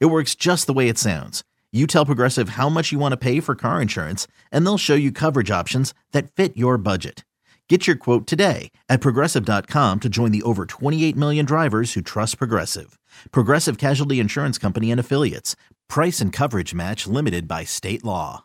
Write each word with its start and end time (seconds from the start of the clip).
It 0.00 0.06
works 0.06 0.34
just 0.34 0.66
the 0.66 0.72
way 0.72 0.88
it 0.88 0.98
sounds. 0.98 1.42
You 1.72 1.86
tell 1.86 2.06
Progressive 2.06 2.50
how 2.50 2.68
much 2.68 2.92
you 2.92 2.98
want 2.98 3.12
to 3.12 3.16
pay 3.16 3.40
for 3.40 3.54
car 3.54 3.80
insurance, 3.80 4.26
and 4.50 4.64
they'll 4.66 4.78
show 4.78 4.94
you 4.94 5.10
coverage 5.10 5.50
options 5.50 5.94
that 6.12 6.30
fit 6.30 6.56
your 6.56 6.76
budget. 6.76 7.24
Get 7.68 7.86
your 7.86 7.96
quote 7.96 8.26
today 8.26 8.70
at 8.90 9.00
progressive.com 9.00 10.00
to 10.00 10.08
join 10.10 10.30
the 10.30 10.42
over 10.42 10.66
28 10.66 11.16
million 11.16 11.46
drivers 11.46 11.94
who 11.94 12.02
trust 12.02 12.36
Progressive. 12.36 12.98
Progressive 13.30 13.78
Casualty 13.78 14.20
Insurance 14.20 14.58
Company 14.58 14.90
and 14.90 15.00
Affiliates. 15.00 15.56
Price 15.88 16.20
and 16.20 16.34
coverage 16.34 16.74
match 16.74 17.06
limited 17.06 17.48
by 17.48 17.64
state 17.64 18.04
law. 18.04 18.44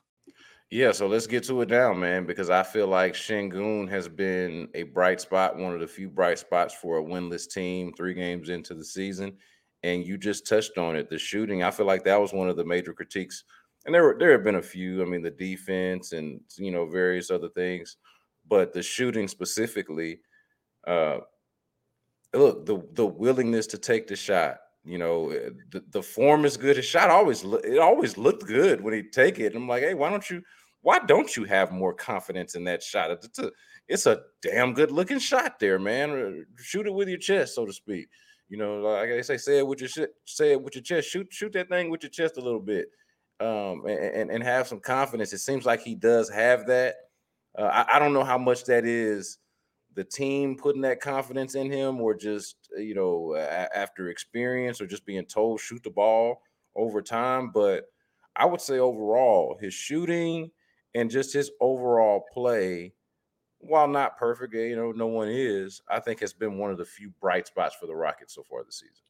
Yeah, 0.70 0.94
so 0.94 1.08
let's 1.08 1.28
get 1.28 1.44
to 1.46 1.62
it 1.62 1.70
now, 1.70 1.94
man, 1.94 2.26
because 2.26 2.50
I 2.50 2.64
feel 2.64 2.88
like 2.88 3.16
Sengun 3.16 3.90
has 3.90 4.08
been 4.08 4.70
a 4.74 4.84
bright 4.84 5.20
spot, 5.20 5.58
one 5.58 5.74
of 5.74 5.82
the 5.82 5.88
few 5.88 6.10
bright 6.10 6.40
spots 6.40 6.74
for 6.74 6.98
a 6.98 7.04
winless 7.04 7.50
team 7.50 7.92
three 7.98 8.14
games 8.14 8.48
into 8.48 8.76
the 8.76 8.86
season 8.86 9.36
and 9.84 10.06
you 10.06 10.18
just 10.18 10.48
touched 10.48 10.78
on 10.78 10.96
it. 10.96 11.10
The 11.10 11.18
shooting, 11.18 11.64
I 11.64 11.72
feel 11.72 11.86
like 11.86 12.04
that 12.06 12.20
was 12.20 12.34
one 12.34 12.50
of 12.50 12.58
the 12.58 12.66
major 12.66 12.94
critiques, 12.94 13.44
and 13.86 13.94
there 13.94 14.04
were 14.04 14.16
there 14.20 14.32
have 14.32 14.44
been 14.44 14.56
a 14.56 14.62
few. 14.62 15.02
I 15.02 15.06
mean, 15.06 15.22
the 15.22 15.32
defense 15.32 16.14
and 16.14 16.40
you 16.58 16.72
know 16.72 16.86
various 16.86 17.32
other 17.32 17.50
things, 17.50 17.98
but 18.48 18.74
the 18.74 18.84
shooting 18.84 19.28
specifically. 19.28 20.22
Uh, 20.86 21.18
look, 22.34 22.66
the 22.66 22.82
the 22.94 23.06
willingness 23.06 23.68
to 23.68 23.78
take 23.78 24.08
the 24.08 24.16
shot. 24.16 24.58
You 24.86 24.98
know, 24.98 25.32
the, 25.72 25.84
the 25.90 26.02
form 26.02 26.46
is 26.46 26.56
good. 26.56 26.78
His 26.78 26.86
shot 26.86 27.10
always 27.10 27.44
it 27.44 27.80
always 27.80 28.18
looked 28.18 28.46
good 28.46 28.80
when 28.82 28.94
he 28.94 29.04
take 29.04 29.38
it. 29.40 29.54
I'm 29.54 29.68
like, 29.68 29.84
hey, 29.84 29.94
why 29.94 30.10
don't 30.10 30.30
you 30.30 30.42
why 30.82 31.00
don't 31.00 31.36
you 31.36 31.44
have 31.44 31.72
more 31.74 31.94
confidence 31.94 32.56
in 32.56 32.64
that 32.64 32.82
shot? 32.82 33.12
It's 33.12 33.40
a, 33.40 33.52
it's 33.90 34.06
a 34.06 34.22
damn 34.42 34.74
good 34.74 34.92
looking 34.92 35.20
shot 35.20 35.60
there, 35.60 35.78
man. 35.80 36.46
Shoot 36.58 36.88
it 36.88 36.94
with 36.94 37.10
your 37.10 37.18
chest, 37.18 37.56
so 37.56 37.66
to 37.66 37.74
speak. 37.74 38.08
You 38.50 38.58
know, 38.58 38.80
like 38.80 39.10
they 39.10 39.22
say, 39.22 39.38
say 39.38 39.58
it 39.60 39.68
with 39.68 39.82
your 39.82 39.90
shit, 39.90 40.12
say 40.26 40.54
it 40.54 40.62
with 40.62 40.76
your 40.76 40.84
chest, 40.84 41.10
shoot, 41.10 41.28
shoot 41.32 41.52
that 41.54 41.70
thing 41.70 41.90
with 41.90 42.04
your 42.04 42.10
chest 42.10 42.38
a 42.38 42.42
little 42.42 42.62
bit, 42.62 42.88
um, 43.40 43.84
and, 43.86 44.00
and 44.00 44.32
and 44.32 44.44
have 44.44 44.68
some 44.68 44.80
confidence. 44.80 45.34
It 45.34 45.40
seems 45.40 45.66
like 45.66 45.82
he 45.82 45.96
does 45.96 46.30
have 46.30 46.68
that. 46.68 46.96
Uh, 47.58 47.64
I, 47.64 47.96
I 47.96 48.00
don't 48.00 48.14
know 48.14 48.24
how 48.24 48.38
much 48.38 48.64
that 48.66 48.86
is 48.86 49.40
the 49.96 50.04
team 50.04 50.56
putting 50.56 50.84
that 50.84 51.02
confidence 51.02 51.56
in 51.56 51.70
him, 51.70 52.00
or 52.00 52.16
just 52.16 52.56
uh, 52.78 52.80
you 52.80 52.96
know 52.96 53.36
after 53.36 54.10
experience, 54.10 54.80
or 54.80 54.88
just 54.88 55.06
being 55.06 55.26
told 55.26 55.60
shoot 55.60 55.84
the 55.84 55.90
ball 55.90 56.42
over 56.76 57.02
time. 57.02 57.52
But 57.54 57.86
I 58.36 58.46
would 58.46 58.62
say 58.62 58.80
overall, 58.80 59.58
his 59.60 59.74
shooting 59.74 60.52
and 60.96 61.12
just 61.12 61.34
his 61.34 61.52
overall 61.60 62.24
play 62.34 62.94
while 63.60 63.88
not 63.88 64.18
perfect, 64.18 64.54
you 64.54 64.76
know, 64.76 64.92
no 64.92 65.08
one 65.08 65.28
is, 65.30 65.82
I 65.90 66.00
think 66.00 66.20
has 66.20 66.34
been 66.34 66.58
one 66.58 66.72
of 66.72 66.78
the 66.78 66.86
few 66.86 67.12
bright 67.22 67.48
spots 67.48 67.76
for 67.76 67.88
the 67.88 67.96
Rockets 67.96 68.36
so 68.36 68.44
far 68.44 68.64
this 68.64 68.80
season. 68.80 69.04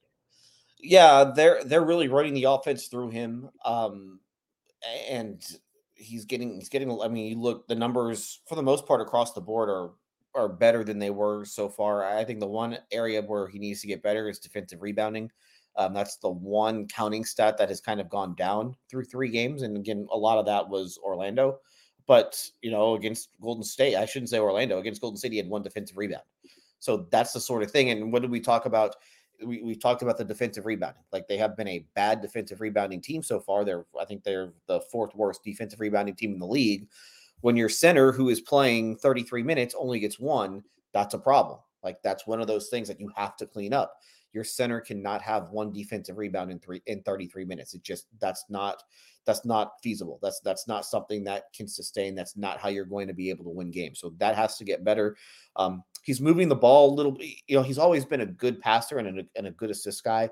Yeah, 0.80 1.32
they're 1.36 1.64
they're 1.64 1.84
really 1.84 2.08
running 2.08 2.36
the 2.36 2.46
offense 2.46 2.88
through 2.88 3.10
him. 3.10 3.50
Um 3.66 4.20
and 5.10 5.44
he's 5.96 6.26
getting 6.26 6.56
he's 6.60 6.70
getting 6.70 7.02
I 7.02 7.08
mean, 7.08 7.26
you 7.32 7.42
look 7.42 7.68
the 7.68 7.76
numbers 7.76 8.42
for 8.48 8.56
the 8.56 8.64
most 8.64 8.86
part 8.86 9.02
across 9.02 9.34
the 9.34 9.42
board 9.42 9.70
are 9.70 9.92
are 10.36 10.48
better 10.48 10.84
than 10.84 11.00
they 11.00 11.10
were 11.10 11.46
so 11.46 11.68
far. 11.68 12.06
I 12.06 12.24
think 12.24 12.40
the 12.40 12.48
one 12.48 12.78
area 12.92 13.22
where 13.22 13.48
he 13.48 13.58
needs 13.58 13.82
to 13.82 13.88
get 13.88 14.04
better 14.04 14.30
is 14.30 14.40
defensive 14.40 14.82
rebounding. 14.84 15.32
Um, 15.78 15.94
that's 15.94 16.18
the 16.18 16.30
one 16.30 16.88
counting 16.88 17.26
stat 17.26 17.58
that 17.58 17.70
has 17.70 17.82
kind 17.82 18.00
of 18.00 18.10
gone 18.10 18.36
down 18.36 18.76
through 18.90 19.06
three 19.06 19.30
games. 19.30 19.62
And 19.64 19.78
again, 19.78 20.08
a 20.12 20.18
lot 20.18 20.38
of 20.40 20.46
that 20.46 20.70
was 20.70 21.00
Orlando. 21.04 21.60
But 22.08 22.50
you 22.62 22.72
know, 22.72 22.96
against 22.96 23.30
Golden 23.42 23.64
State, 23.64 23.96
I 23.96 24.06
shouldn't 24.06 24.30
say 24.30 24.40
Orlando. 24.40 24.80
Against 24.80 25.02
Golden 25.02 25.32
he 25.32 25.38
had 25.38 25.50
one 25.50 25.62
defensive 25.62 25.98
rebound. 25.98 26.24
So 26.80 27.08
that's 27.12 27.34
the 27.34 27.40
sort 27.40 27.64
of 27.64 27.72
thing. 27.72 27.90
And 27.90 28.12
what 28.12 28.22
did 28.22 28.32
we 28.32 28.40
talk 28.40 28.66
about? 28.66 28.96
We, 29.46 29.62
we 29.62 29.76
talked 29.76 30.02
about 30.02 30.18
the 30.18 30.24
defensive 30.24 30.66
rebounding. 30.66 31.04
Like 31.12 31.28
they 31.28 31.38
have 31.38 31.56
been 31.56 31.68
a 31.68 31.86
bad 31.96 32.22
defensive 32.22 32.62
rebounding 32.62 33.02
team 33.02 33.22
so 33.22 33.40
far. 33.40 33.66
They're 33.66 33.86
I 34.00 34.06
think 34.06 34.24
they're 34.24 34.54
the 34.68 34.82
fourth 34.92 35.14
worst 35.16 35.44
defensive 35.44 35.80
rebounding 35.80 36.16
team 36.16 36.34
in 36.34 36.40
the 36.40 36.48
league. 36.48 36.88
When 37.42 37.56
your 37.56 37.70
center 37.70 38.12
who 38.12 38.30
is 38.30 38.42
playing 38.42 38.98
33 38.98 39.44
minutes 39.44 39.76
only 39.78 40.00
gets 40.00 40.20
one, 40.20 40.64
that's 40.92 41.14
a 41.14 41.20
problem. 41.20 41.60
Like 41.84 42.02
that's 42.02 42.26
one 42.26 42.42
of 42.42 42.48
those 42.48 42.70
things 42.70 42.88
that 42.88 43.00
you 43.00 43.12
have 43.16 43.36
to 43.38 43.46
clean 43.46 43.74
up 43.74 43.98
your 44.38 44.44
center 44.44 44.80
cannot 44.80 45.24
have 45.24 45.50
one 45.50 45.74
defensive 45.74 46.16
rebound 46.16 46.52
in 46.52 46.60
three 46.60 46.80
in 46.86 47.02
33 47.02 47.44
minutes. 47.44 47.74
It 47.74 47.82
just 47.82 48.06
that's 48.22 48.46
not 48.50 48.84
that's 49.26 49.44
not 49.44 49.72
feasible. 49.82 50.20
That's 50.22 50.40
that's 50.42 50.68
not 50.68 50.86
something 50.86 51.24
that 51.24 51.46
can 51.56 51.68
sustain. 51.68 52.14
That's 52.14 52.38
not 52.38 52.60
how 52.60 52.70
you're 52.70 52.86
going 52.86 53.08
to 53.08 53.16
be 53.16 53.32
able 53.32 53.46
to 53.46 53.50
win 53.50 53.72
games. 53.72 54.00
So 54.00 54.14
that 54.20 54.36
has 54.36 54.56
to 54.58 54.64
get 54.64 54.84
better. 54.84 55.18
Um, 55.56 55.84
he's 56.04 56.22
moving 56.22 56.50
the 56.50 56.56
ball 56.56 56.94
a 56.94 56.94
little 56.94 57.14
bit. 57.14 57.26
You 57.48 57.58
know, 57.58 57.64
he's 57.64 57.80
always 57.80 58.06
been 58.06 58.22
a 58.22 58.28
good 58.28 58.62
passer 58.62 59.00
and 59.00 59.22
a, 59.22 59.24
and 59.36 59.48
a 59.48 59.52
good 59.52 59.72
assist 59.72 60.04
guy, 60.04 60.30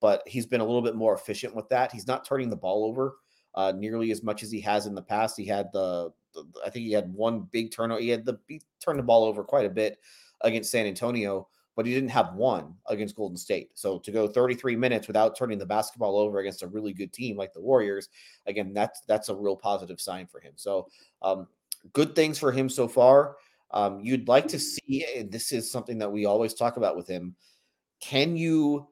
but 0.00 0.22
he's 0.24 0.46
been 0.46 0.60
a 0.60 0.64
little 0.64 0.82
bit 0.82 0.94
more 0.94 1.16
efficient 1.16 1.52
with 1.52 1.68
that. 1.70 1.90
He's 1.90 2.06
not 2.06 2.24
turning 2.24 2.48
the 2.48 2.54
ball 2.54 2.84
over 2.84 3.16
uh, 3.56 3.72
nearly 3.76 4.12
as 4.12 4.22
much 4.22 4.44
as 4.44 4.52
he 4.52 4.60
has 4.60 4.86
in 4.86 4.94
the 4.94 5.02
past. 5.02 5.36
He 5.36 5.46
had 5.46 5.66
the, 5.72 6.12
the 6.32 6.44
I 6.64 6.70
think 6.70 6.84
he 6.84 6.92
had 6.92 7.12
one 7.12 7.48
big 7.50 7.72
turnover. 7.72 8.00
He 8.00 8.08
had 8.08 8.24
the 8.24 8.38
he 8.46 8.62
turned 8.78 9.00
the 9.00 9.02
ball 9.02 9.24
over 9.24 9.42
quite 9.42 9.66
a 9.66 9.70
bit 9.70 9.98
against 10.42 10.70
San 10.70 10.86
Antonio 10.86 11.48
but 11.78 11.86
he 11.86 11.94
didn't 11.94 12.08
have 12.08 12.34
one 12.34 12.74
against 12.88 13.14
Golden 13.14 13.36
State. 13.36 13.70
So 13.74 14.00
to 14.00 14.10
go 14.10 14.26
33 14.26 14.74
minutes 14.74 15.06
without 15.06 15.38
turning 15.38 15.58
the 15.58 15.64
basketball 15.64 16.18
over 16.18 16.40
against 16.40 16.64
a 16.64 16.66
really 16.66 16.92
good 16.92 17.12
team 17.12 17.36
like 17.36 17.52
the 17.52 17.60
Warriors, 17.60 18.08
again, 18.48 18.72
that's 18.74 19.02
that's 19.06 19.28
a 19.28 19.36
real 19.36 19.54
positive 19.54 20.00
sign 20.00 20.26
for 20.26 20.40
him. 20.40 20.54
So 20.56 20.88
um, 21.22 21.46
good 21.92 22.16
things 22.16 22.36
for 22.36 22.50
him 22.50 22.68
so 22.68 22.88
far. 22.88 23.36
Um, 23.70 24.00
you'd 24.00 24.26
like 24.26 24.48
to 24.48 24.58
see, 24.58 25.28
this 25.30 25.52
is 25.52 25.70
something 25.70 25.98
that 25.98 26.10
we 26.10 26.26
always 26.26 26.52
talk 26.52 26.78
about 26.78 26.96
with 26.96 27.06
him. 27.06 27.36
Can 28.00 28.36
you, 28.36 28.88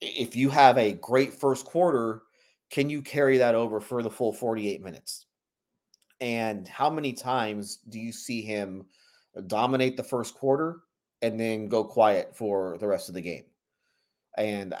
if 0.00 0.34
you 0.34 0.50
have 0.50 0.78
a 0.78 0.94
great 0.94 1.32
first 1.32 1.64
quarter, 1.64 2.22
can 2.70 2.90
you 2.90 3.02
carry 3.02 3.38
that 3.38 3.54
over 3.54 3.80
for 3.80 4.02
the 4.02 4.10
full 4.10 4.32
48 4.32 4.82
minutes? 4.82 5.26
And 6.20 6.66
how 6.66 6.90
many 6.90 7.12
times 7.12 7.78
do 7.88 8.00
you 8.00 8.10
see 8.10 8.42
him 8.42 8.84
dominate 9.46 9.96
the 9.96 10.02
first 10.02 10.34
quarter 10.34 10.80
and 11.22 11.38
then 11.38 11.68
go 11.68 11.84
quiet 11.84 12.36
for 12.36 12.76
the 12.78 12.86
rest 12.86 13.08
of 13.08 13.14
the 13.14 13.22
game. 13.22 13.44
And 14.36 14.74
uh, 14.74 14.78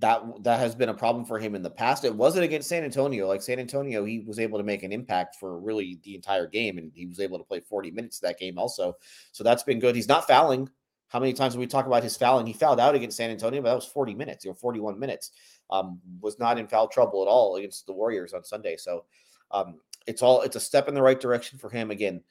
that 0.00 0.22
that 0.42 0.58
has 0.58 0.74
been 0.74 0.88
a 0.88 0.94
problem 0.94 1.24
for 1.24 1.38
him 1.38 1.54
in 1.54 1.62
the 1.62 1.70
past. 1.70 2.04
It 2.04 2.14
wasn't 2.14 2.44
against 2.44 2.68
San 2.68 2.82
Antonio. 2.82 3.28
Like 3.28 3.42
San 3.42 3.60
Antonio, 3.60 4.04
he 4.04 4.20
was 4.20 4.38
able 4.38 4.58
to 4.58 4.64
make 4.64 4.82
an 4.82 4.92
impact 4.92 5.36
for 5.36 5.60
really 5.60 6.00
the 6.02 6.14
entire 6.16 6.46
game, 6.46 6.78
and 6.78 6.90
he 6.94 7.06
was 7.06 7.20
able 7.20 7.38
to 7.38 7.44
play 7.44 7.60
40 7.60 7.92
minutes 7.92 8.18
that 8.20 8.38
game 8.38 8.58
also. 8.58 8.94
So 9.30 9.44
that's 9.44 9.62
been 9.62 9.78
good. 9.78 9.94
He's 9.94 10.08
not 10.08 10.26
fouling. 10.26 10.68
How 11.08 11.20
many 11.20 11.32
times 11.32 11.56
we 11.56 11.68
talk 11.68 11.86
about 11.86 12.02
his 12.02 12.16
fouling? 12.16 12.46
He 12.46 12.52
fouled 12.52 12.80
out 12.80 12.96
against 12.96 13.16
San 13.16 13.30
Antonio, 13.30 13.62
but 13.62 13.68
that 13.68 13.76
was 13.76 13.86
40 13.86 14.14
minutes 14.14 14.44
or 14.44 14.54
41 14.54 14.98
minutes. 14.98 15.30
Um, 15.70 16.00
was 16.20 16.38
not 16.40 16.58
in 16.58 16.66
foul 16.66 16.88
trouble 16.88 17.22
at 17.22 17.28
all 17.28 17.56
against 17.56 17.86
the 17.86 17.92
Warriors 17.92 18.32
on 18.32 18.44
Sunday. 18.44 18.76
So 18.76 19.04
um, 19.52 19.76
it's 20.06 20.22
all 20.22 20.42
it's 20.42 20.56
a 20.56 20.60
step 20.60 20.88
in 20.88 20.94
the 20.94 21.02
right 21.02 21.20
direction 21.20 21.60
for 21.60 21.70
him. 21.70 21.92
Again, 21.92 22.22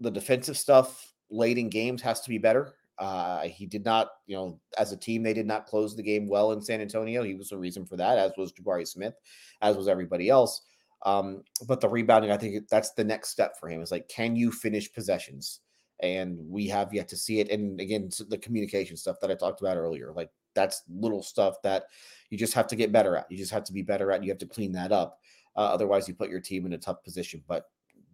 the 0.00 0.10
defensive 0.10 0.58
stuff 0.58 1.13
late 1.30 1.58
in 1.58 1.68
games 1.68 2.02
has 2.02 2.20
to 2.22 2.28
be 2.28 2.38
better. 2.38 2.74
Uh, 2.98 3.42
he 3.42 3.66
did 3.66 3.84
not, 3.84 4.10
you 4.26 4.36
know, 4.36 4.60
as 4.78 4.92
a 4.92 4.96
team, 4.96 5.22
they 5.22 5.34
did 5.34 5.46
not 5.46 5.66
close 5.66 5.96
the 5.96 6.02
game 6.02 6.28
well 6.28 6.52
in 6.52 6.62
San 6.62 6.80
Antonio. 6.80 7.22
He 7.22 7.34
was 7.34 7.48
the 7.48 7.58
reason 7.58 7.84
for 7.84 7.96
that, 7.96 8.18
as 8.18 8.32
was 8.36 8.52
Jabari 8.52 8.86
Smith, 8.86 9.14
as 9.62 9.76
was 9.76 9.88
everybody 9.88 10.28
else. 10.28 10.62
Um, 11.04 11.42
but 11.66 11.80
the 11.80 11.88
rebounding, 11.88 12.30
I 12.30 12.36
think 12.36 12.68
that's 12.68 12.92
the 12.92 13.04
next 13.04 13.30
step 13.30 13.58
for 13.58 13.68
him. 13.68 13.82
Is 13.82 13.90
like, 13.90 14.08
can 14.08 14.36
you 14.36 14.50
finish 14.50 14.92
possessions? 14.92 15.60
And 16.00 16.38
we 16.48 16.68
have 16.68 16.94
yet 16.94 17.08
to 17.08 17.16
see 17.16 17.40
it. 17.40 17.50
And 17.50 17.80
again, 17.80 18.10
the 18.28 18.38
communication 18.38 18.96
stuff 18.96 19.16
that 19.20 19.30
I 19.30 19.34
talked 19.34 19.60
about 19.60 19.76
earlier, 19.76 20.12
like 20.12 20.30
that's 20.54 20.82
little 20.88 21.22
stuff 21.22 21.56
that 21.62 21.84
you 22.30 22.38
just 22.38 22.54
have 22.54 22.66
to 22.68 22.76
get 22.76 22.92
better 22.92 23.16
at. 23.16 23.30
You 23.30 23.36
just 23.36 23.52
have 23.52 23.64
to 23.64 23.72
be 23.72 23.82
better 23.82 24.12
at. 24.12 24.22
You 24.22 24.30
have 24.30 24.38
to 24.38 24.46
clean 24.46 24.72
that 24.72 24.92
up. 24.92 25.18
Uh, 25.56 25.60
otherwise, 25.60 26.08
you 26.08 26.14
put 26.14 26.30
your 26.30 26.40
team 26.40 26.66
in 26.66 26.72
a 26.72 26.78
tough 26.78 27.02
position. 27.04 27.42
But 27.46 27.66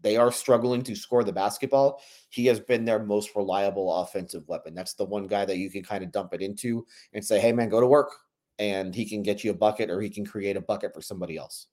they 0.03 0.17
are 0.17 0.33
struggling 0.33 0.83
to 0.83 0.95
score 0.95 1.25
the 1.25 1.33
basketball. 1.33 2.01
He 2.29 2.47
has 2.47 2.61
been 2.61 2.85
their 2.85 3.03
most 3.03 3.31
reliable 3.35 3.93
offensive 3.95 4.47
weapon. 4.49 4.75
That's 4.75 4.95
the 4.95 5.05
one 5.05 5.27
guy 5.27 5.45
that 5.45 5.59
you 5.59 5.71
can 5.71 5.83
kind 5.83 6.05
of 6.05 6.13
dump 6.13 6.35
it 6.35 6.43
into 6.43 6.87
and 7.13 7.25
say, 7.25 7.41
hey, 7.41 7.53
man, 7.53 7.69
go 7.69 7.81
to 7.81 7.87
work. 7.87 8.13
And 8.59 8.95
he 8.95 9.09
can 9.09 9.23
get 9.23 9.43
you 9.43 9.51
a 9.51 9.55
bucket 9.55 9.91
or 9.91 10.01
he 10.01 10.11
can 10.11 10.25
create 10.25 10.57
a 10.57 10.61
bucket 10.61 10.93
for 10.95 11.01
somebody 11.01 11.37
else. 11.37 11.67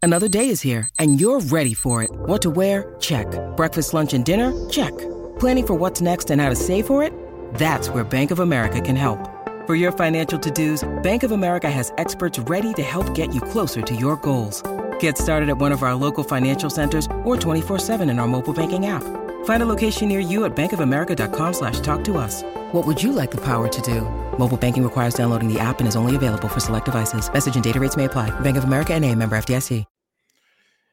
Another 0.00 0.28
day 0.28 0.48
is 0.48 0.60
here 0.60 0.88
and 0.98 1.20
you're 1.20 1.40
ready 1.40 1.74
for 1.74 2.02
it. 2.02 2.10
What 2.12 2.42
to 2.42 2.50
wear? 2.50 2.94
Check. 3.00 3.26
Breakfast, 3.56 3.94
lunch, 3.94 4.14
and 4.14 4.24
dinner? 4.24 4.52
Check. 4.68 4.96
Planning 5.38 5.66
for 5.66 5.74
what's 5.74 6.00
next 6.00 6.30
and 6.30 6.40
how 6.40 6.48
to 6.48 6.56
save 6.56 6.86
for 6.86 7.02
it? 7.02 7.12
That's 7.54 7.88
where 7.90 8.04
Bank 8.04 8.30
of 8.30 8.38
America 8.38 8.80
can 8.80 8.96
help. 8.96 9.18
For 9.66 9.74
your 9.74 9.92
financial 9.92 10.38
to-dos, 10.38 10.88
Bank 11.02 11.24
of 11.24 11.32
America 11.32 11.70
has 11.70 11.92
experts 11.98 12.38
ready 12.38 12.72
to 12.74 12.82
help 12.82 13.12
get 13.14 13.34
you 13.34 13.40
closer 13.40 13.82
to 13.82 13.94
your 13.94 14.16
goals. 14.16 14.62
Get 15.00 15.18
started 15.18 15.48
at 15.48 15.58
one 15.58 15.72
of 15.72 15.82
our 15.82 15.94
local 15.94 16.22
financial 16.22 16.70
centers 16.70 17.06
or 17.24 17.36
24-7 17.36 18.08
in 18.08 18.18
our 18.18 18.28
mobile 18.28 18.54
banking 18.54 18.86
app. 18.86 19.02
Find 19.44 19.62
a 19.62 19.66
location 19.66 20.08
near 20.08 20.20
you 20.20 20.44
at 20.44 20.54
bankofamerica.com 20.54 21.52
slash 21.52 21.80
talk 21.80 22.04
to 22.04 22.16
us. 22.16 22.42
What 22.72 22.86
would 22.86 23.02
you 23.02 23.12
like 23.12 23.30
the 23.30 23.42
power 23.42 23.68
to 23.68 23.82
do? 23.82 24.02
Mobile 24.38 24.56
banking 24.56 24.84
requires 24.84 25.14
downloading 25.14 25.52
the 25.52 25.58
app 25.58 25.80
and 25.80 25.88
is 25.88 25.96
only 25.96 26.16
available 26.16 26.48
for 26.48 26.60
select 26.60 26.84
devices. 26.84 27.32
Message 27.32 27.56
and 27.56 27.64
data 27.64 27.80
rates 27.80 27.96
may 27.96 28.04
apply. 28.04 28.30
Bank 28.40 28.56
of 28.56 28.64
America 28.64 28.94
and 28.94 29.04
a 29.04 29.14
member 29.14 29.36
FDIC. 29.36 29.84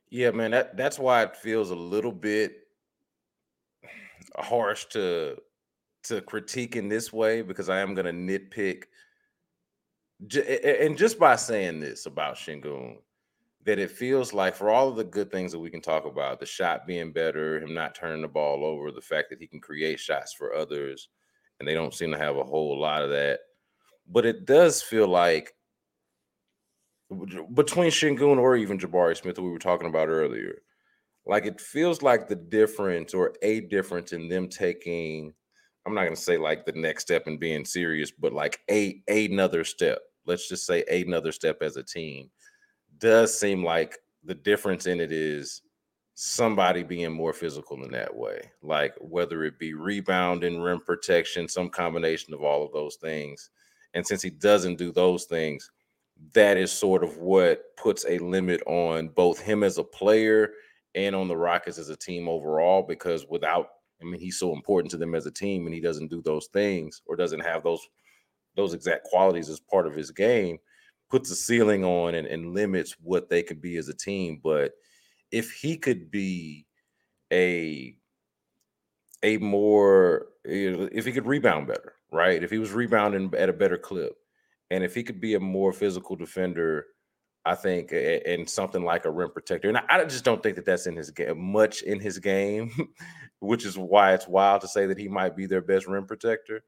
Yeah, 0.09 0.31
man, 0.31 0.51
that, 0.51 0.77
that's 0.77 0.97
why 0.97 1.23
it 1.23 1.35
feels 1.35 1.71
a 1.71 1.75
little 1.75 2.11
bit 2.11 2.67
harsh 4.37 4.85
to 4.85 5.37
to 6.03 6.21
critique 6.21 6.75
in 6.75 6.87
this 6.87 7.11
way 7.11 7.41
because 7.41 7.67
I 7.67 7.79
am 7.79 7.95
going 7.95 8.05
to 8.05 8.11
nitpick. 8.11 8.83
And 10.79 10.97
just 10.97 11.19
by 11.19 11.35
saying 11.35 11.79
this 11.79 12.05
about 12.05 12.35
Sengun, 12.35 12.97
that 13.65 13.79
it 13.79 13.91
feels 13.91 14.33
like 14.33 14.55
for 14.55 14.69
all 14.69 14.89
of 14.89 14.95
the 14.95 15.03
good 15.03 15.31
things 15.31 15.51
that 15.51 15.59
we 15.59 15.69
can 15.69 15.81
talk 15.81 16.05
about, 16.05 16.39
the 16.39 16.45
shot 16.45 16.85
being 16.85 17.11
better, 17.11 17.59
him 17.59 17.73
not 17.73 17.95
turning 17.95 18.21
the 18.21 18.27
ball 18.27 18.63
over, 18.63 18.91
the 18.91 19.01
fact 19.01 19.29
that 19.29 19.39
he 19.39 19.47
can 19.47 19.59
create 19.59 19.99
shots 19.99 20.33
for 20.33 20.53
others, 20.53 21.09
and 21.59 21.67
they 21.67 21.73
don't 21.73 21.93
seem 21.93 22.11
to 22.11 22.17
have 22.17 22.37
a 22.37 22.43
whole 22.43 22.79
lot 22.79 23.03
of 23.03 23.09
that. 23.09 23.39
But 24.07 24.25
it 24.25 24.45
does 24.45 24.81
feel 24.83 25.07
like 25.07 25.53
between 27.53 27.91
Sengun 27.91 28.37
or 28.37 28.55
even 28.55 28.77
Jabari 28.77 29.17
Smith, 29.17 29.39
we 29.39 29.49
were 29.49 29.59
talking 29.59 29.87
about 29.87 30.09
earlier, 30.09 30.61
like 31.25 31.45
it 31.45 31.59
feels 31.59 32.01
like 32.01 32.27
the 32.27 32.35
difference 32.35 33.13
or 33.13 33.33
a 33.41 33.61
difference 33.61 34.13
in 34.13 34.27
them 34.27 34.47
taking 34.47 35.33
i'm 35.85 35.93
not 35.93 36.03
going 36.03 36.15
to 36.15 36.21
say 36.21 36.37
like 36.37 36.65
the 36.65 36.71
next 36.73 37.03
step 37.03 37.27
in 37.27 37.37
being 37.37 37.65
serious 37.65 38.11
but 38.11 38.33
like 38.33 38.59
a, 38.69 39.01
another 39.07 39.63
step 39.63 39.99
let's 40.25 40.47
just 40.47 40.65
say 40.65 40.83
another 40.89 41.31
step 41.31 41.57
as 41.61 41.77
a 41.77 41.83
team 41.83 42.29
does 42.99 43.37
seem 43.37 43.63
like 43.63 43.97
the 44.23 44.35
difference 44.35 44.87
in 44.87 44.99
it 44.99 45.11
is 45.11 45.61
somebody 46.15 46.81
being 46.81 47.11
more 47.11 47.33
physical 47.33 47.83
in 47.83 47.91
that 47.91 48.15
way. 48.15 48.51
Like 48.61 48.95
whether 48.99 49.43
it 49.43 49.59
be 49.59 49.73
rebound 49.73 50.43
and 50.43 50.63
rim 50.63 50.79
protection 50.79 51.47
some 51.47 51.69
combination 51.69 52.33
of 52.33 52.43
all 52.43 52.65
of 52.65 52.71
those 52.71 52.95
things. 52.95 53.49
And 53.93 54.05
since 54.05 54.21
he 54.21 54.29
doesn't 54.29 54.77
do 54.77 54.91
those 54.91 55.25
things 55.25 55.71
that 56.33 56.57
is 56.57 56.71
sort 56.71 57.03
of 57.03 57.17
what 57.17 57.75
puts 57.77 58.05
a 58.07 58.17
limit 58.19 58.61
on 58.65 59.09
both 59.09 59.39
him 59.39 59.63
as 59.63 59.77
a 59.77 59.83
player 59.83 60.51
and 60.95 61.15
on 61.15 61.27
the 61.27 61.35
Rockets 61.35 61.77
as 61.77 61.89
a 61.89 61.95
team 61.95 62.29
overall 62.29 62.83
because 62.83 63.25
without 63.29 63.67
I 64.01 64.05
mean 64.05 64.19
he's 64.19 64.39
so 64.39 64.53
important 64.53 64.91
to 64.91 64.97
them 64.97 65.15
as 65.15 65.25
a 65.25 65.31
team 65.31 65.65
and 65.65 65.73
he 65.73 65.81
doesn't 65.81 66.09
do 66.09 66.21
those 66.21 66.47
things 66.47 67.01
or 67.05 67.15
doesn't 67.15 67.41
have 67.41 67.63
those 67.63 67.85
those 68.55 68.73
exact 68.73 69.03
qualities 69.05 69.49
as 69.49 69.59
part 69.59 69.87
of 69.87 69.95
his 69.95 70.11
game 70.11 70.57
puts 71.15 71.31
a 71.31 71.35
ceiling 71.35 71.85
on 71.85 72.13
and, 72.15 72.27
and 72.27 72.53
limits 72.53 72.97
what 73.01 73.29
they 73.29 73.41
could 73.41 73.61
be 73.61 73.77
as 73.77 73.87
a 73.87 73.93
team 73.93 74.37
but 74.43 74.73
if 75.31 75.49
he 75.53 75.77
could 75.77 76.11
be 76.11 76.65
a 77.31 77.95
a 79.23 79.37
more 79.37 80.27
if 80.43 81.05
he 81.05 81.13
could 81.13 81.25
rebound 81.25 81.67
better 81.67 81.93
right 82.11 82.43
if 82.43 82.51
he 82.51 82.57
was 82.57 82.73
rebounding 82.73 83.33
at 83.37 83.47
a 83.47 83.53
better 83.53 83.77
clip 83.77 84.17
and 84.71 84.83
if 84.83 84.93
he 84.93 85.03
could 85.03 85.21
be 85.21 85.35
a 85.35 85.39
more 85.39 85.71
physical 85.71 86.17
defender 86.17 86.85
I 87.47 87.53
think, 87.53 87.91
and 87.91 88.49
something 88.49 88.83
like 88.83 89.05
a 89.05 89.11
rim 89.11 89.29
protector. 89.29 89.69
And 89.69 89.77
I 89.77 90.03
just 90.05 90.25
don't 90.25 90.41
think 90.41 90.55
that 90.55 90.65
that's 90.65 90.87
in 90.87 90.95
his 90.95 91.11
game, 91.11 91.39
much 91.39 91.83
in 91.83 91.99
his 91.99 92.17
game, 92.17 92.71
which 93.39 93.65
is 93.65 93.77
why 93.77 94.15
it's 94.15 94.27
wild 94.27 94.61
to 94.61 94.67
say 94.67 94.87
that 94.87 94.97
he 94.97 95.07
might 95.07 95.35
be 95.35 95.45
their 95.45 95.61
best 95.61 95.85
rim 95.85 96.07
protector. 96.07 96.63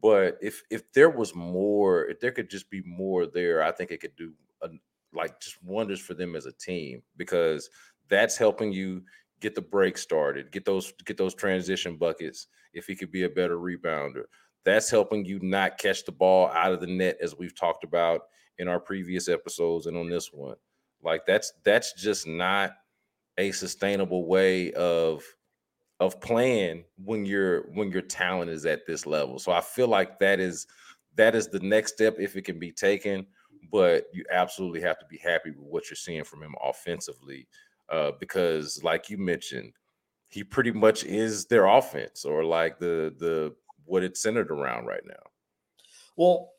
But 0.00 0.38
if 0.40 0.62
if 0.70 0.92
there 0.92 1.10
was 1.10 1.34
more, 1.34 2.06
if 2.06 2.20
there 2.20 2.32
could 2.32 2.50
just 2.50 2.70
be 2.70 2.82
more 2.82 3.26
there, 3.26 3.62
I 3.62 3.72
think 3.72 3.90
it 3.90 4.00
could 4.00 4.16
do 4.16 4.32
a, 4.62 4.68
like 5.12 5.40
just 5.40 5.62
wonders 5.62 6.00
for 6.00 6.14
them 6.14 6.36
as 6.36 6.46
a 6.46 6.52
team 6.52 7.02
because 7.16 7.68
that's 8.08 8.36
helping 8.36 8.72
you 8.72 9.02
get 9.40 9.54
the 9.54 9.62
break 9.62 9.98
started, 9.98 10.52
get 10.52 10.64
those 10.64 10.92
get 11.04 11.16
those 11.16 11.34
transition 11.34 11.96
buckets. 11.96 12.46
If 12.72 12.86
he 12.86 12.94
could 12.94 13.10
be 13.10 13.24
a 13.24 13.28
better 13.28 13.56
rebounder, 13.58 14.24
that's 14.64 14.90
helping 14.90 15.24
you 15.24 15.40
not 15.42 15.78
catch 15.78 16.04
the 16.04 16.12
ball 16.12 16.48
out 16.48 16.72
of 16.72 16.80
the 16.80 16.86
net, 16.86 17.18
as 17.20 17.36
we've 17.36 17.58
talked 17.58 17.84
about 17.84 18.22
in 18.58 18.68
our 18.68 18.80
previous 18.80 19.28
episodes 19.28 19.86
and 19.86 19.96
on 19.96 20.08
this 20.08 20.32
one. 20.32 20.56
Like 21.02 21.26
that's 21.26 21.52
that's 21.64 21.94
just 21.94 22.26
not 22.26 22.72
a 23.38 23.52
sustainable 23.52 24.26
way 24.26 24.72
of 24.72 25.24
of 26.00 26.20
playing 26.20 26.84
when 27.04 27.26
your 27.26 27.70
when 27.74 27.92
your 27.92 28.02
talent 28.02 28.50
is 28.50 28.66
at 28.66 28.86
this 28.86 29.06
level. 29.06 29.38
So 29.38 29.52
I 29.52 29.60
feel 29.60 29.88
like 29.88 30.18
that 30.18 30.40
is 30.40 30.66
that 31.16 31.34
is 31.34 31.48
the 31.48 31.60
next 31.60 31.92
step 31.94 32.16
if 32.18 32.36
it 32.36 32.42
can 32.42 32.58
be 32.58 32.72
taken, 32.72 33.26
but 33.70 34.06
you 34.12 34.24
absolutely 34.32 34.80
have 34.80 34.98
to 34.98 35.06
be 35.06 35.18
happy 35.18 35.50
with 35.50 35.68
what 35.68 35.90
you're 35.90 35.96
seeing 35.96 36.24
from 36.24 36.42
him 36.42 36.54
offensively 36.62 37.46
uh, 37.90 38.12
because 38.18 38.82
like 38.82 39.10
you 39.10 39.18
mentioned, 39.18 39.72
he 40.28 40.42
pretty 40.42 40.72
much 40.72 41.04
is 41.04 41.46
their 41.46 41.66
offense 41.66 42.24
or 42.24 42.44
like 42.44 42.78
the 42.78 43.14
the 43.18 43.54
what 43.84 44.02
it's 44.02 44.22
centered 44.22 44.50
around 44.50 44.86
right 44.86 45.04
now. 45.06 45.22
Well, 46.16 46.52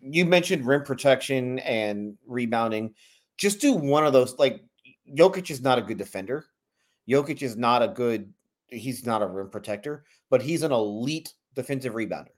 you 0.00 0.24
mentioned 0.24 0.66
rim 0.66 0.84
protection 0.84 1.58
and 1.60 2.16
rebounding. 2.26 2.94
Just 3.36 3.60
do 3.60 3.72
one 3.72 4.06
of 4.06 4.12
those. 4.12 4.38
Like 4.38 4.62
Jokic 5.14 5.50
is 5.50 5.60
not 5.60 5.78
a 5.78 5.82
good 5.82 5.98
defender. 5.98 6.46
Jokic 7.08 7.42
is 7.42 7.56
not 7.56 7.82
a 7.82 7.88
good. 7.88 8.32
He's 8.68 9.06
not 9.06 9.22
a 9.22 9.26
rim 9.26 9.48
protector, 9.48 10.04
but 10.30 10.42
he's 10.42 10.62
an 10.62 10.72
elite 10.72 11.34
defensive 11.54 11.94
rebounder. 11.94 12.34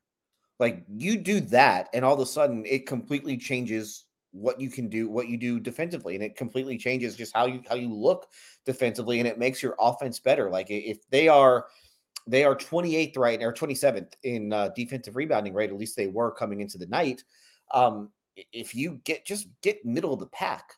Like 0.59 0.85
you 0.89 1.17
do 1.19 1.41
that, 1.41 1.89
and 1.95 2.05
all 2.05 2.15
of 2.15 2.21
a 2.21 2.27
sudden 2.27 2.65
it 2.67 2.87
completely 2.87 3.37
changes 3.37 4.05
what 4.33 4.61
you 4.61 4.71
can 4.71 4.89
do, 4.89 5.09
what 5.09 5.29
you 5.29 5.37
do 5.37 5.59
defensively, 5.59 6.15
and 6.15 6.23
it 6.23 6.37
completely 6.37 6.77
changes 6.77 7.17
just 7.17 7.35
how 7.35 7.47
you 7.47 7.63
how 7.69 7.77
you 7.77 7.93
look 7.93 8.27
defensively, 8.67 9.21
and 9.21 9.29
it 9.29 9.39
makes 9.39 9.63
your 9.63 9.77
offense 9.79 10.19
better. 10.19 10.51
Like 10.51 10.67
if 10.71 11.09
they 11.11 11.29
are 11.29 11.67
they 12.27 12.45
are 12.45 12.55
28th 12.55 13.17
right 13.17 13.43
or 13.43 13.53
27th 13.53 14.13
in 14.25 14.53
uh, 14.53 14.69
defensive 14.77 15.17
rebounding 15.17 15.55
rate, 15.55 15.71
at 15.71 15.77
least 15.79 15.97
they 15.97 16.09
were 16.09 16.31
coming 16.31 16.61
into 16.61 16.77
the 16.77 16.87
night 16.87 17.25
um, 17.73 18.11
if 18.53 18.75
you 18.75 19.01
get 19.05 19.25
just 19.27 19.49
get 19.63 19.85
middle 19.85 20.13
of 20.13 20.21
the 20.21 20.27
pack, 20.27 20.75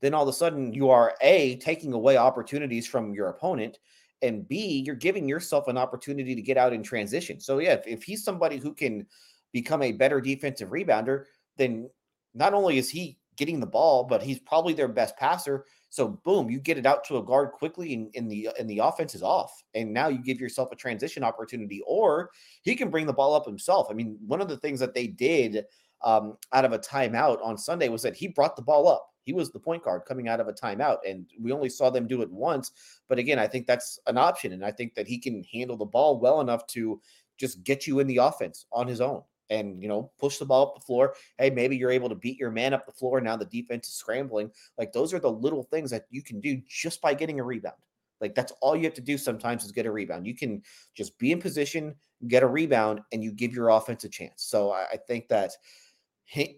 then 0.00 0.14
all 0.14 0.22
of 0.22 0.28
a 0.28 0.32
sudden 0.32 0.72
you 0.72 0.90
are 0.90 1.14
a 1.20 1.56
taking 1.56 1.92
away 1.92 2.16
opportunities 2.16 2.86
from 2.86 3.14
your 3.14 3.28
opponent, 3.28 3.78
and 4.22 4.46
b 4.48 4.82
you're 4.86 4.94
giving 4.94 5.28
yourself 5.28 5.68
an 5.68 5.76
opportunity 5.76 6.34
to 6.34 6.42
get 6.42 6.56
out 6.56 6.72
in 6.72 6.82
transition. 6.82 7.40
So 7.40 7.58
yeah, 7.58 7.74
if, 7.74 7.86
if 7.86 8.02
he's 8.02 8.24
somebody 8.24 8.58
who 8.58 8.74
can 8.74 9.06
become 9.52 9.82
a 9.82 9.92
better 9.92 10.20
defensive 10.20 10.70
rebounder, 10.70 11.24
then 11.56 11.90
not 12.34 12.54
only 12.54 12.78
is 12.78 12.88
he 12.88 13.18
getting 13.36 13.60
the 13.60 13.66
ball, 13.66 14.04
but 14.04 14.22
he's 14.22 14.38
probably 14.38 14.74
their 14.74 14.88
best 14.88 15.16
passer. 15.16 15.64
So 15.90 16.08
boom, 16.24 16.50
you 16.50 16.58
get 16.58 16.78
it 16.78 16.86
out 16.86 17.04
to 17.04 17.18
a 17.18 17.22
guard 17.22 17.52
quickly, 17.52 17.92
and, 17.92 18.10
and 18.14 18.30
the 18.30 18.48
and 18.58 18.68
the 18.68 18.78
offense 18.78 19.14
is 19.14 19.22
off, 19.22 19.52
and 19.74 19.92
now 19.92 20.08
you 20.08 20.22
give 20.22 20.40
yourself 20.40 20.72
a 20.72 20.76
transition 20.76 21.22
opportunity, 21.22 21.82
or 21.86 22.30
he 22.62 22.74
can 22.74 22.90
bring 22.90 23.06
the 23.06 23.12
ball 23.12 23.34
up 23.34 23.44
himself. 23.44 23.88
I 23.90 23.94
mean, 23.94 24.18
one 24.26 24.40
of 24.40 24.48
the 24.48 24.56
things 24.56 24.80
that 24.80 24.94
they 24.94 25.06
did 25.06 25.64
um, 26.02 26.36
out 26.52 26.64
of 26.64 26.72
a 26.72 26.78
timeout 26.78 27.44
on 27.44 27.58
Sunday 27.58 27.88
was 27.88 28.02
that 28.02 28.16
he 28.16 28.28
brought 28.28 28.56
the 28.56 28.62
ball 28.62 28.88
up. 28.88 29.06
He 29.24 29.32
was 29.32 29.50
the 29.50 29.58
point 29.58 29.84
guard 29.84 30.02
coming 30.06 30.28
out 30.28 30.40
of 30.40 30.48
a 30.48 30.52
timeout, 30.52 30.98
and 31.06 31.26
we 31.40 31.52
only 31.52 31.68
saw 31.68 31.90
them 31.90 32.06
do 32.06 32.22
it 32.22 32.30
once. 32.30 32.72
But 33.08 33.18
again, 33.18 33.38
I 33.38 33.46
think 33.46 33.66
that's 33.66 33.98
an 34.06 34.18
option, 34.18 34.52
and 34.52 34.64
I 34.64 34.70
think 34.70 34.94
that 34.94 35.06
he 35.06 35.18
can 35.18 35.44
handle 35.52 35.76
the 35.76 35.84
ball 35.84 36.18
well 36.18 36.40
enough 36.40 36.66
to 36.68 37.00
just 37.38 37.64
get 37.64 37.86
you 37.86 38.00
in 38.00 38.06
the 38.06 38.18
offense 38.18 38.66
on 38.72 38.86
his 38.86 39.00
own 39.00 39.22
and 39.50 39.82
you 39.82 39.88
know 39.88 40.10
push 40.18 40.38
the 40.38 40.44
ball 40.44 40.68
up 40.68 40.74
the 40.74 40.86
floor. 40.86 41.14
Hey 41.38 41.50
maybe 41.50 41.76
you're 41.76 41.90
able 41.90 42.08
to 42.08 42.14
beat 42.14 42.38
your 42.38 42.50
man 42.50 42.74
up 42.74 42.86
the 42.86 42.92
floor. 42.92 43.20
Now 43.20 43.36
the 43.36 43.46
defense 43.46 43.88
is 43.88 43.94
scrambling. 43.94 44.50
Like 44.78 44.92
those 44.92 45.12
are 45.12 45.18
the 45.18 45.30
little 45.30 45.64
things 45.64 45.90
that 45.90 46.06
you 46.10 46.22
can 46.22 46.40
do 46.40 46.60
just 46.68 47.00
by 47.00 47.14
getting 47.14 47.40
a 47.40 47.44
rebound. 47.44 47.76
Like 48.20 48.34
that's 48.34 48.52
all 48.60 48.76
you 48.76 48.84
have 48.84 48.94
to 48.94 49.00
do 49.00 49.18
sometimes 49.18 49.64
is 49.64 49.72
get 49.72 49.86
a 49.86 49.90
rebound. 49.90 50.26
You 50.26 50.36
can 50.36 50.62
just 50.94 51.18
be 51.18 51.32
in 51.32 51.40
position 51.40 51.96
get 52.28 52.42
a 52.42 52.46
rebound 52.46 53.00
and 53.12 53.22
you 53.22 53.32
give 53.32 53.52
your 53.52 53.70
offense 53.70 54.04
a 54.04 54.08
chance. 54.08 54.44
So 54.44 54.70
i, 54.70 54.86
I 54.92 54.96
think 54.96 55.28
that 55.28 55.52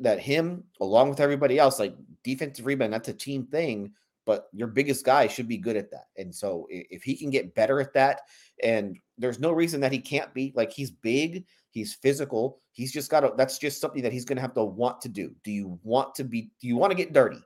that 0.00 0.20
him 0.20 0.64
along 0.80 1.10
with 1.10 1.20
everybody 1.20 1.58
else, 1.58 1.78
like 1.78 1.94
defensive 2.22 2.66
rebound, 2.66 2.92
that's 2.92 3.08
a 3.08 3.14
team 3.14 3.46
thing. 3.46 3.92
But 4.26 4.46
your 4.52 4.68
biggest 4.68 5.04
guy 5.04 5.26
should 5.26 5.48
be 5.48 5.58
good 5.58 5.76
at 5.76 5.90
that. 5.90 6.06
And 6.16 6.34
so 6.34 6.66
if 6.70 7.02
he 7.02 7.14
can 7.14 7.28
get 7.28 7.54
better 7.54 7.78
at 7.78 7.92
that, 7.92 8.22
and 8.62 8.98
there's 9.18 9.38
no 9.38 9.52
reason 9.52 9.80
that 9.82 9.92
he 9.92 9.98
can't 9.98 10.32
be 10.32 10.52
like 10.56 10.72
he's 10.72 10.90
big, 10.90 11.44
he's 11.70 11.92
physical, 11.92 12.58
he's 12.72 12.90
just 12.90 13.10
got 13.10 13.20
to 13.20 13.32
that's 13.36 13.58
just 13.58 13.82
something 13.82 14.02
that 14.02 14.14
he's 14.14 14.24
gonna 14.24 14.40
have 14.40 14.54
to 14.54 14.64
want 14.64 15.02
to 15.02 15.10
do. 15.10 15.34
Do 15.44 15.50
you 15.50 15.78
want 15.82 16.14
to 16.14 16.24
be 16.24 16.50
do 16.58 16.68
you 16.68 16.76
want 16.76 16.90
to 16.90 16.96
get 16.96 17.12
dirty? 17.12 17.42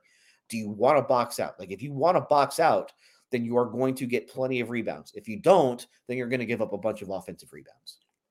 Do 0.47 0.57
you 0.57 0.69
want 0.69 0.97
to 0.97 1.03
box 1.03 1.39
out? 1.39 1.59
Like 1.59 1.71
if 1.71 1.81
you 1.81 1.91
want 1.91 2.15
to 2.15 2.21
box 2.21 2.61
out, 2.61 2.93
then 3.31 3.43
you 3.43 3.57
are 3.57 3.65
going 3.65 3.95
to 3.95 4.05
get 4.05 4.29
plenty 4.29 4.59
of 4.59 4.69
rebounds. 4.69 5.11
If 5.15 5.27
you 5.27 5.37
don't, 5.37 5.85
then 6.07 6.17
you're 6.17 6.29
going 6.29 6.39
to 6.39 6.45
give 6.45 6.61
up 6.61 6.73
a 6.73 6.77
bunch 6.77 7.01
of 7.01 7.09
offensive 7.09 7.51
rebounds. 7.51 7.99